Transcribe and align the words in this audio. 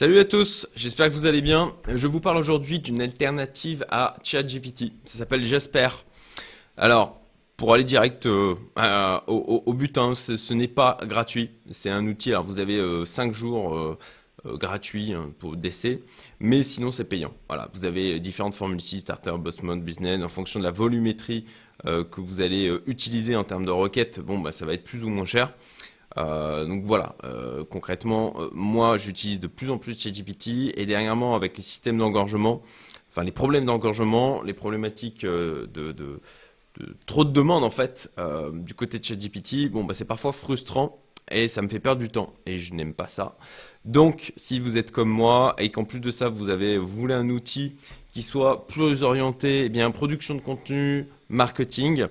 Salut 0.00 0.18
à 0.18 0.24
tous, 0.24 0.66
j'espère 0.74 1.08
que 1.08 1.12
vous 1.12 1.26
allez 1.26 1.42
bien. 1.42 1.74
Je 1.86 2.06
vous 2.06 2.20
parle 2.20 2.38
aujourd'hui 2.38 2.78
d'une 2.78 3.02
alternative 3.02 3.84
à 3.90 4.16
ChatGPT. 4.22 4.92
Ça 5.04 5.18
s'appelle 5.18 5.44
Jasper. 5.44 5.88
Alors, 6.78 7.20
pour 7.58 7.74
aller 7.74 7.84
direct 7.84 8.24
euh, 8.24 8.54
au, 9.26 9.72
but, 9.74 9.98
hein, 9.98 10.14
ce, 10.14 10.54
n'est 10.54 10.68
pas 10.68 10.96
gratuit. 11.02 11.50
C'est 11.70 11.90
un 11.90 12.06
outil. 12.06 12.30
Alors, 12.30 12.44
vous 12.44 12.60
avez 12.60 12.80
5 13.04 13.28
euh, 13.28 13.32
jours 13.34 13.76
euh, 13.76 13.98
gratuits 14.56 15.12
hein, 15.12 15.34
pour 15.38 15.54
d'essai, 15.54 16.00
mais 16.38 16.62
sinon 16.62 16.90
c'est 16.92 17.04
payant. 17.04 17.34
Voilà, 17.48 17.68
vous 17.74 17.84
avez 17.84 18.20
différentes 18.20 18.54
formules 18.54 18.78
ici 18.78 19.00
starter, 19.00 19.36
boss 19.38 19.62
mode, 19.62 19.84
business, 19.84 20.18
en 20.22 20.28
fonction 20.28 20.60
de 20.60 20.64
la 20.64 20.70
volumétrie 20.70 21.44
que 21.84 22.20
vous 22.22 22.40
allez 22.40 22.74
utiliser 22.86 23.36
en 23.36 23.44
termes 23.44 23.66
de 23.66 23.70
requêtes. 23.70 24.20
Bon, 24.20 24.38
bah, 24.38 24.50
ça 24.50 24.64
va 24.64 24.72
être 24.72 24.84
plus 24.84 25.04
ou 25.04 25.10
moins 25.10 25.26
cher. 25.26 25.52
Euh, 26.18 26.66
donc 26.66 26.84
voilà, 26.84 27.14
euh, 27.24 27.64
concrètement, 27.64 28.34
euh, 28.38 28.48
moi 28.52 28.96
j'utilise 28.96 29.38
de 29.40 29.46
plus 29.46 29.70
en 29.70 29.78
plus 29.78 29.98
ChatGPT 29.98 30.72
et 30.76 30.86
dernièrement 30.86 31.34
avec 31.34 31.56
les 31.56 31.62
systèmes 31.62 31.98
d'engorgement, 31.98 32.62
enfin 33.10 33.22
les 33.22 33.30
problèmes 33.32 33.64
d'engorgement, 33.64 34.42
les 34.42 34.54
problématiques 34.54 35.24
de, 35.24 36.20
trop 37.06 37.24
de 37.24 37.30
demandes 37.30 37.64
en 37.64 37.70
fait 37.70 38.10
du 38.52 38.74
côté 38.74 38.98
de 38.98 39.04
ChatGPT, 39.04 39.70
bah 39.70 39.94
c'est 39.94 40.04
parfois 40.04 40.32
frustrant 40.32 40.98
et 41.30 41.46
ça 41.46 41.62
me 41.62 41.68
fait 41.68 41.78
perdre 41.78 42.00
du 42.00 42.08
temps 42.08 42.32
et 42.46 42.58
je 42.58 42.74
n'aime 42.74 42.92
pas 42.94 43.08
ça. 43.08 43.36
Donc 43.84 44.32
si 44.36 44.58
vous 44.58 44.76
êtes 44.76 44.90
comme 44.90 45.08
moi 45.08 45.54
et 45.58 45.70
qu'en 45.70 45.84
plus 45.84 46.00
de 46.00 46.10
ça 46.10 46.28
vous 46.28 46.50
avez 46.50 46.76
vous 46.76 47.06
un 47.10 47.28
outil 47.28 47.74
qui 48.12 48.22
soit 48.22 48.66
plus 48.66 49.04
orienté 49.04 49.66
eh 49.66 49.68
bien 49.68 49.90
production 49.92 50.34
de 50.34 50.40
contenu, 50.40 51.06
marketing, 51.28 52.06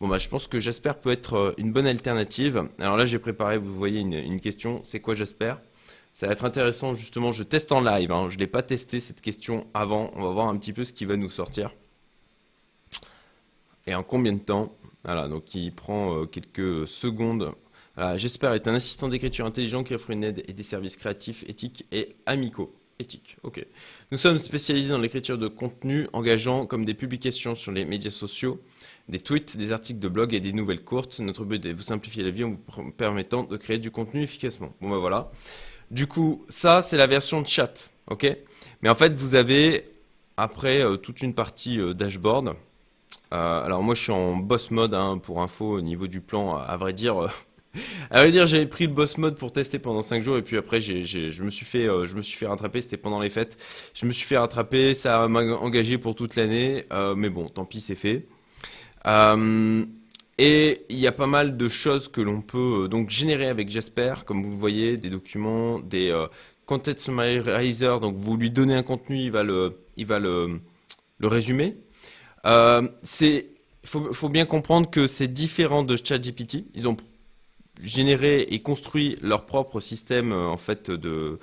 Bon 0.00 0.08
bah 0.08 0.18
je 0.18 0.28
pense 0.28 0.46
que 0.46 0.58
j'espère 0.58 0.98
peut 1.00 1.10
être 1.10 1.34
euh, 1.34 1.52
une 1.56 1.72
bonne 1.72 1.86
alternative. 1.86 2.68
Alors 2.78 2.98
là 2.98 3.06
j'ai 3.06 3.18
préparé, 3.18 3.56
vous 3.56 3.74
voyez 3.74 4.00
une, 4.00 4.40
question, 4.40 4.80
c'est 4.82 5.00
quoi 5.00 5.14
j'espère 5.14 5.58
Ça 6.12 6.26
va 6.26 6.34
être 6.34 6.44
intéressant 6.44 6.92
justement, 6.92 7.32
je 7.32 7.42
teste 7.42 7.72
en 7.72 7.80
live, 7.80 8.12
hein. 8.12 8.28
je 8.28 8.34
ne 8.34 8.40
l'ai 8.40 8.46
pas 8.46 8.62
testé 8.62 9.00
cette 9.00 9.22
question 9.22 9.66
avant, 9.72 10.10
on 10.14 10.22
va 10.22 10.30
voir 10.30 10.48
un 10.48 10.56
petit 10.58 10.74
peu 10.74 10.84
ce 10.84 10.92
qui 10.92 11.06
va 11.06 11.16
nous 11.16 11.30
sortir. 11.30 11.70
Et 13.86 13.94
en 13.94 14.02
combien 14.02 14.32
de 14.32 14.40
temps? 14.40 14.76
Voilà, 15.04 15.28
donc 15.28 15.54
il 15.54 15.72
prend 15.72 16.14
euh, 16.14 16.26
quelques 16.26 16.86
secondes. 16.86 17.52
j'espère 18.16 18.52
est 18.52 18.68
un 18.68 18.74
assistant 18.74 19.08
d'écriture 19.08 19.46
intelligent 19.46 19.82
qui 19.82 19.94
offre 19.94 20.10
une 20.10 20.24
aide 20.24 20.42
et 20.46 20.52
des 20.52 20.62
services 20.62 20.96
créatifs, 20.96 21.42
éthiques 21.48 21.86
et 21.90 22.16
amicaux. 22.26 22.74
Éthique, 22.98 23.36
ok. 23.42 23.64
Nous 24.10 24.16
sommes 24.16 24.38
spécialisés 24.38 24.88
dans 24.88 24.98
l'écriture 24.98 25.36
de 25.36 25.48
contenu 25.48 26.08
engageant 26.14 26.64
comme 26.64 26.86
des 26.86 26.94
publications 26.94 27.54
sur 27.54 27.70
les 27.70 27.84
médias 27.84 28.10
sociaux, 28.10 28.58
des 29.10 29.20
tweets, 29.20 29.58
des 29.58 29.70
articles 29.70 30.00
de 30.00 30.08
blog 30.08 30.32
et 30.32 30.40
des 30.40 30.54
nouvelles 30.54 30.82
courtes. 30.82 31.20
Notre 31.20 31.44
but 31.44 31.56
est 31.66 31.70
de 31.70 31.74
vous 31.74 31.82
simplifier 31.82 32.22
la 32.22 32.30
vie 32.30 32.44
en 32.44 32.56
vous 32.68 32.90
permettant 32.92 33.42
de 33.42 33.56
créer 33.58 33.78
du 33.78 33.90
contenu 33.90 34.22
efficacement. 34.22 34.74
Bon 34.80 34.88
ben 34.88 34.96
voilà. 34.96 35.30
Du 35.90 36.06
coup, 36.06 36.46
ça 36.48 36.80
c'est 36.80 36.96
la 36.96 37.06
version 37.06 37.44
chat, 37.44 37.90
ok? 38.08 38.34
Mais 38.80 38.88
en 38.88 38.94
fait, 38.94 39.12
vous 39.12 39.34
avez 39.34 39.84
après 40.38 40.80
euh, 40.80 40.96
toute 40.96 41.20
une 41.20 41.34
partie 41.34 41.78
euh, 41.78 41.92
dashboard. 41.92 42.54
Euh, 43.34 43.64
alors 43.64 43.82
moi 43.82 43.94
je 43.94 44.02
suis 44.02 44.12
en 44.12 44.36
boss 44.36 44.70
mode 44.70 44.94
hein, 44.94 45.18
pour 45.18 45.42
info 45.42 45.72
au 45.72 45.80
niveau 45.82 46.06
du 46.06 46.22
plan, 46.22 46.56
à 46.56 46.76
vrai 46.76 46.94
dire 46.94 47.28
à 48.10 48.20
vrai 48.20 48.30
dire, 48.30 48.46
j'avais 48.46 48.66
pris 48.66 48.86
le 48.86 48.92
boss 48.92 49.18
mode 49.18 49.36
pour 49.36 49.52
tester 49.52 49.78
pendant 49.78 50.02
5 50.02 50.22
jours 50.22 50.36
et 50.36 50.42
puis 50.42 50.56
après, 50.56 50.80
je 50.80 51.42
me 51.42 51.50
suis 51.50 51.66
fait, 51.66 51.88
euh, 51.88 52.06
je 52.06 52.14
me 52.14 52.22
suis 52.22 52.36
fait 52.36 52.46
rattraper. 52.46 52.80
C'était 52.80 52.96
pendant 52.96 53.20
les 53.20 53.30
fêtes. 53.30 53.56
Je 53.94 54.06
me 54.06 54.12
suis 54.12 54.26
fait 54.26 54.38
rattraper. 54.38 54.94
Ça 54.94 55.26
m'a 55.28 55.40
engagé 55.40 55.98
pour 55.98 56.14
toute 56.14 56.36
l'année, 56.36 56.84
euh, 56.92 57.14
mais 57.14 57.30
bon, 57.30 57.48
tant 57.48 57.64
pis, 57.64 57.80
c'est 57.80 57.94
fait. 57.94 58.26
Euh, 59.06 59.84
et 60.38 60.84
il 60.90 60.98
y 60.98 61.06
a 61.06 61.12
pas 61.12 61.26
mal 61.26 61.56
de 61.56 61.68
choses 61.68 62.08
que 62.08 62.20
l'on 62.20 62.42
peut 62.42 62.88
donc 62.90 63.08
générer 63.08 63.46
avec 63.46 63.70
Jasper, 63.70 64.14
comme 64.26 64.42
vous 64.42 64.56
voyez, 64.56 64.96
des 64.98 65.08
documents, 65.08 65.78
des 65.78 66.26
content 66.66 66.92
summarizer. 66.96 68.00
Donc 68.00 68.16
vous 68.16 68.36
lui 68.36 68.50
donnez 68.50 68.74
un 68.74 68.82
contenu, 68.82 69.16
il 69.16 69.30
va 69.30 69.42
le, 69.42 69.80
il 69.96 70.06
va 70.06 70.18
le, 70.18 70.60
résumer. 71.22 71.76
c'est, 73.02 73.46
faut, 73.84 74.12
faut 74.12 74.28
bien 74.28 74.44
comprendre 74.44 74.90
que 74.90 75.06
c'est 75.06 75.28
différent 75.28 75.82
de 75.84 75.96
ChatGPT. 75.96 76.66
Ils 76.74 76.86
ont 76.86 76.96
généré 77.82 78.42
et 78.42 78.60
construit 78.62 79.18
leur 79.22 79.46
propre 79.46 79.80
système 79.80 80.32
euh, 80.32 80.46
en 80.46 80.56
fait 80.56 80.90
de, 80.90 81.38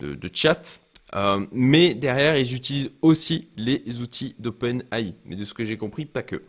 de, 0.00 0.28
chat. 0.32 0.80
Euh, 1.14 1.46
mais 1.52 1.94
derrière, 1.94 2.36
ils 2.36 2.54
utilisent 2.54 2.90
aussi 3.02 3.48
les 3.56 4.00
outils 4.00 4.34
d'OpenAI. 4.38 5.14
Mais 5.24 5.36
de 5.36 5.44
ce 5.44 5.54
que 5.54 5.64
j'ai 5.64 5.76
compris, 5.76 6.06
pas 6.06 6.22
que. 6.22 6.42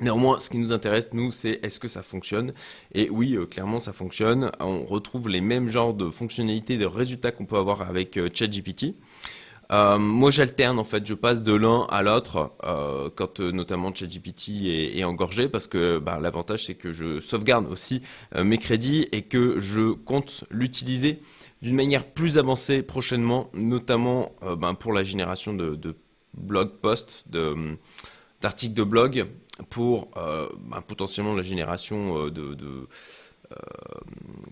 Néanmoins, 0.00 0.40
ce 0.40 0.50
qui 0.50 0.58
nous 0.58 0.72
intéresse, 0.72 1.12
nous, 1.12 1.30
c'est 1.30 1.60
est-ce 1.62 1.78
que 1.78 1.88
ça 1.88 2.02
fonctionne? 2.02 2.52
Et 2.94 3.10
oui, 3.10 3.36
euh, 3.36 3.46
clairement, 3.46 3.78
ça 3.78 3.92
fonctionne. 3.92 4.50
On 4.60 4.84
retrouve 4.84 5.28
les 5.28 5.40
mêmes 5.40 5.68
genres 5.68 5.94
de 5.94 6.10
fonctionnalités, 6.10 6.78
de 6.78 6.86
résultats 6.86 7.32
qu'on 7.32 7.46
peut 7.46 7.56
avoir 7.56 7.82
avec 7.82 8.18
ChatGPT. 8.34 8.94
Euh, 9.72 9.98
moi, 9.98 10.30
j'alterne 10.30 10.78
en 10.78 10.84
fait, 10.84 11.06
je 11.06 11.14
passe 11.14 11.42
de 11.42 11.54
l'un 11.54 11.86
à 11.90 12.02
l'autre 12.02 12.52
euh, 12.64 13.08
quand 13.14 13.40
euh, 13.40 13.50
notamment 13.50 13.94
ChatGPT 13.94 14.66
est, 14.66 14.98
est, 14.98 15.04
engorgé 15.04 15.48
parce 15.48 15.66
que 15.66 15.98
bah, 15.98 16.18
l'avantage 16.20 16.66
c'est 16.66 16.74
que 16.74 16.92
je 16.92 17.20
sauvegarde 17.20 17.68
aussi 17.68 18.02
mes 18.36 18.58
crédits 18.58 19.08
et 19.12 19.22
que 19.22 19.58
je 19.58 19.92
compte 19.92 20.44
l'utiliser 20.50 21.20
d'une 21.62 21.76
manière 21.76 22.04
plus 22.04 22.36
avancée 22.36 22.82
prochainement, 22.82 23.50
notamment 23.54 24.32
bah, 24.58 24.76
pour 24.78 24.92
la 24.92 25.02
génération 25.02 25.54
de, 25.54 25.96
blog 26.34 26.72
posts, 26.82 27.26
d'articles 28.40 28.74
de, 28.74 28.82
blog, 28.82 29.26
pour 29.70 30.10
bah, 30.14 30.82
potentiellement 30.86 31.34
la 31.34 31.42
génération 31.42 32.28
de, 32.28 32.86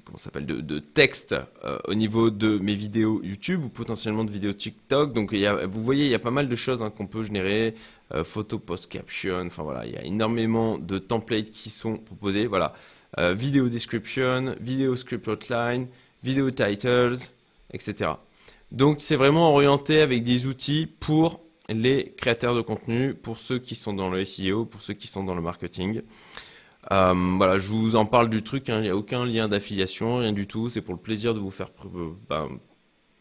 comment 0.04 0.19
s'appelle 0.19 0.47
de, 0.47 0.78
texte 0.78 1.34
euh, 1.64 1.78
au 1.86 1.94
niveau 1.94 2.30
de 2.30 2.58
mes 2.58 2.75
vidéos 2.75 3.22
YouTube 3.22 3.64
ou 3.64 3.69
potentiellement 3.69 4.25
de 4.25 4.30
vidéos 4.30 4.53
TikTok. 4.53 5.12
Donc 5.12 5.34
vous 5.34 5.82
voyez, 5.82 6.04
il 6.04 6.10
y 6.10 6.14
a 6.14 6.19
pas 6.19 6.30
mal 6.30 6.48
de 6.48 6.54
choses 6.54 6.82
hein, 6.82 6.91
qu'on 6.91 7.06
peut 7.06 7.22
générer. 7.22 7.75
Euh, 8.14 8.25
photo 8.25 8.58
post 8.58 8.91
caption, 8.91 9.47
enfin 9.47 9.62
voilà, 9.62 9.86
il 9.86 9.92
y 9.92 9.97
a 9.97 10.04
énormément 10.04 10.76
de 10.76 10.98
templates 10.98 11.50
qui 11.50 11.70
sont 11.70 11.97
proposés. 11.97 12.47
Voilà, 12.47 12.75
vidéo 13.19 13.69
description, 13.69 14.54
vidéo 14.60 14.97
script 14.97 15.26
outline, 15.28 15.86
vidéo 16.22 16.50
titles, 16.50 17.16
etc. 17.72 18.12
Donc 18.70 19.00
c'est 19.00 19.16
vraiment 19.16 19.50
orienté 19.50 20.02
avec 20.02 20.25
des 20.25 20.47
outils 20.47 20.86
pour 20.86 21.41
les 21.69 22.12
créateurs 22.16 22.54
de 22.54 22.60
contenu, 22.60 23.14
pour 23.14 23.38
ceux 23.38 23.58
qui 23.58 23.75
sont 23.75 23.92
dans 23.92 24.10
le 24.10 24.25
SEO, 24.25 24.64
pour 24.64 24.82
ceux 24.82 24.94
qui 24.94 25.06
sont 25.06 25.25
dans 25.25 25.34
le 25.34 25.42
marketing. 25.42 26.02
Euh, 26.91 27.15
voilà, 27.37 27.59
je 27.59 27.69
vous 27.69 27.94
en 27.97 28.06
parle 28.06 28.28
du 28.28 28.43
truc, 28.43 28.69
hein. 28.69 28.78
il 28.78 28.82
n'y 28.82 28.88
a 28.88 28.97
aucun 28.97 29.25
lien 29.25 29.48
d'affiliation, 29.48 30.19
rien 30.19 30.32
du 30.32 30.47
tout. 30.47 30.69
C'est 30.69 30.81
pour 30.81 30.94
le 30.94 31.00
plaisir 31.00 31.34
de 31.34 31.38
vous 31.38 31.50
faire 31.50 31.69
euh, 31.84 32.10
ben, 32.28 32.48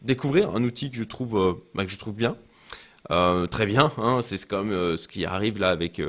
découvrir 0.00 0.50
un 0.54 0.64
outil 0.64 0.90
que 0.90 0.96
je 0.96 1.04
trouve, 1.04 1.38
euh, 1.38 1.52
ben, 1.74 1.86
je 1.86 1.96
trouve 1.96 2.14
bien. 2.14 2.36
très 3.50 3.66
bien, 3.66 3.92
hein. 3.98 4.20
c'est 4.22 4.50
même 4.52 4.96
ce 4.96 5.06
qui 5.06 5.24
arrive 5.24 5.58
là 5.58 5.70
avec 5.70 6.00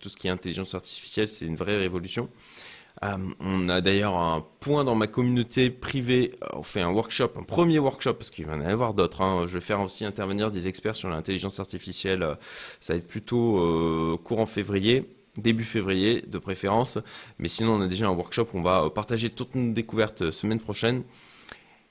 tout 0.00 0.08
ce 0.08 0.16
qui 0.16 0.28
est 0.28 0.30
intelligence 0.30 0.74
artificielle, 0.74 1.28
c'est 1.28 1.46
une 1.46 1.56
vraie 1.56 1.78
révolution. 1.78 2.28
on 3.40 3.68
a 3.68 3.80
d'ailleurs 3.80 4.16
un 4.16 4.44
point 4.60 4.84
dans 4.84 4.94
ma 4.94 5.06
communauté 5.06 5.70
privée, 5.70 6.34
on 6.52 6.62
fait 6.62 6.82
un 6.82 6.90
workshop, 6.90 7.30
un 7.38 7.42
premier 7.42 7.78
workshop, 7.78 8.14
parce 8.14 8.30
qu'il 8.30 8.46
va 8.46 8.54
y 8.54 8.56
en 8.56 8.60
avoir 8.60 8.92
d'autres. 8.92 9.22
Hein. 9.22 9.46
Je 9.46 9.54
vais 9.54 9.60
faire 9.60 9.80
aussi 9.80 10.04
intervenir 10.04 10.50
des 10.50 10.68
experts 10.68 10.96
sur 10.96 11.08
l'intelligence 11.08 11.58
artificielle, 11.58 12.36
ça 12.80 12.92
va 12.92 12.98
être 12.98 13.08
plutôt 13.08 14.18
courant 14.24 14.46
février 14.46 15.06
début 15.36 15.64
février 15.64 16.22
de 16.26 16.38
préférence. 16.38 16.98
Mais 17.38 17.48
sinon, 17.48 17.74
on 17.74 17.80
a 17.80 17.88
déjà 17.88 18.06
un 18.06 18.12
workshop 18.12 18.48
où 18.54 18.58
on 18.58 18.62
va 18.62 18.90
partager 18.90 19.30
toutes 19.30 19.54
nos 19.54 19.72
découvertes 19.72 20.22
euh, 20.22 20.30
semaine 20.30 20.60
prochaine. 20.60 21.02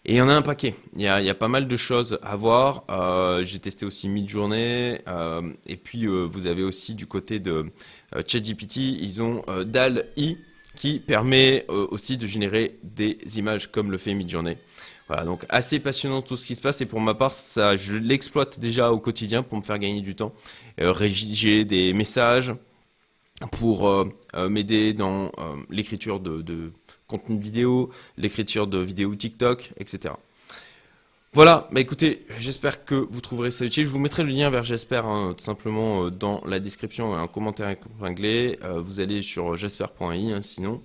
Et 0.03 0.13
il 0.13 0.17
y 0.17 0.21
en 0.21 0.29
a 0.29 0.33
un 0.33 0.41
paquet. 0.41 0.73
Il 0.95 1.03
y 1.03 1.07
a, 1.07 1.35
pas 1.35 1.47
mal 1.47 1.67
de 1.67 1.77
choses 1.77 2.17
à 2.23 2.35
voir. 2.35 2.85
Euh, 2.89 3.43
j'ai 3.43 3.59
testé 3.59 3.85
aussi 3.85 4.09
Midjourney. 4.09 4.99
Euh, 5.07 5.53
et 5.67 5.77
puis, 5.77 6.07
vous 6.07 6.47
avez 6.47 6.63
aussi 6.63 6.95
du 6.95 7.05
côté 7.05 7.39
de 7.39 7.67
ChatGPT, 8.25 8.77
ils 8.77 9.21
ont 9.21 9.43
DAL-I 9.63 10.39
qui 10.75 10.99
permet 10.99 11.67
aussi 11.67 12.17
de 12.17 12.25
générer 12.25 12.79
des 12.81 13.19
images 13.35 13.71
comme 13.71 13.91
le 13.91 13.99
fait 13.99 14.15
Midjourney. 14.15 14.57
Voilà, 15.07 15.23
donc 15.23 15.45
assez 15.49 15.79
passionnant 15.79 16.23
tout 16.23 16.35
ce 16.35 16.47
qui 16.47 16.55
se 16.55 16.61
passe. 16.61 16.81
Et 16.81 16.87
pour 16.87 16.99
ma 16.99 17.13
part, 17.13 17.35
ça, 17.35 17.75
je 17.75 17.93
l'exploite 17.93 18.59
déjà 18.59 18.91
au 18.91 18.97
quotidien 18.97 19.43
pour 19.43 19.59
me 19.59 19.63
faire 19.63 19.77
gagner 19.77 20.01
du 20.01 20.15
temps. 20.15 20.33
rédiger 20.79 21.63
des 21.63 21.93
messages, 21.93 22.55
pour 23.49 23.87
euh, 23.87 24.05
euh, 24.35 24.49
m'aider 24.49 24.93
dans 24.93 25.31
euh, 25.37 25.55
l'écriture 25.69 26.19
de, 26.19 26.71
contenu 27.07 27.39
vidéo, 27.39 27.89
l'écriture 28.17 28.67
de 28.67 28.77
vidéos 28.77 29.15
TikTok, 29.15 29.71
etc. 29.77 30.13
Voilà, 31.33 31.69
bah 31.71 31.79
écoutez, 31.79 32.25
j'espère 32.37 32.83
que 32.83 32.95
vous 32.95 33.21
trouverez 33.21 33.51
ça 33.51 33.65
utile. 33.65 33.85
Je 33.85 33.89
vous 33.89 33.99
mettrai 33.99 34.23
le 34.23 34.29
lien 34.29 34.49
vers 34.49 34.63
j'espère 34.65 35.05
hein, 35.05 35.33
tout 35.37 35.43
simplement 35.43 36.09
dans 36.09 36.41
la 36.45 36.59
description, 36.59 37.15
un 37.15 37.27
commentaire 37.27 37.69
épinglé. 37.69 38.59
vous 38.77 38.99
allez 38.99 39.21
sur 39.21 39.55
j'espère.i 39.55 40.31
hein, 40.31 40.41
sinon. 40.41 40.81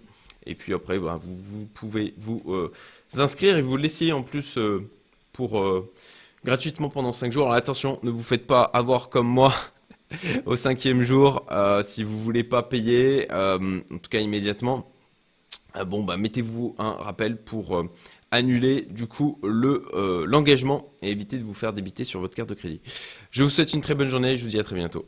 Et 0.47 0.55
puis 0.55 0.73
après, 0.73 1.00
bah, 1.00 1.19
vous, 1.20 1.67
pouvez 1.75 2.14
vous 2.17 2.70
inscrire 3.17 3.56
et 3.56 3.62
vous 3.62 3.76
l'essayer 3.76 4.12
en 4.12 4.23
plus 4.23 4.56
pour 5.32 5.64
gratuitement 6.44 6.91
pendant 6.91 7.11
5 7.11 7.32
jours. 7.32 7.47
Alors 7.47 7.56
attention, 7.56 7.99
ne 8.05 8.11
vous 8.11 8.23
faites 8.23 8.47
pas 8.47 8.62
avoir 8.62 9.08
comme 9.08 9.26
moi 9.26 9.53
au 10.47 10.56
cinquième 10.56 11.03
jour, 11.03 11.47
euh, 11.50 11.82
si 11.82 12.05
vous 12.05 12.19
voulez 12.23 12.44
pas 12.44 12.62
payer, 12.62 13.26
euh, 13.32 13.81
en 13.93 13.99
tout 13.99 14.11
cas 14.11 14.20
immédiatement, 14.20 14.91
euh, 15.76 15.85
bon 15.85 16.05
bah 16.05 16.17
mettez-vous 16.17 16.75
un 16.79 16.93
rappel 16.93 17.37
pour 17.37 17.85
annuler 18.31 18.82
du 18.91 19.06
coup 19.06 19.38
le 19.43 19.85
l'engagement 20.26 20.93
et 21.03 21.11
éviter 21.11 21.38
de 21.38 21.44
vous 21.44 21.55
faire 21.55 21.73
débiter 21.73 22.05
sur 22.05 22.20
votre 22.20 22.35
carte 22.35 22.49
de 22.49 22.55
crédit. 22.55 22.81
Je 23.31 23.43
vous 23.43 23.50
souhaite 23.50 23.73
une 23.73 23.81
très 23.81 23.94
bonne 23.94 24.08
journée, 24.08 24.37
je 24.37 24.44
vous 24.44 24.50
dis 24.50 24.58
à 24.58 24.64
très 24.64 24.76
bientôt. 24.76 25.06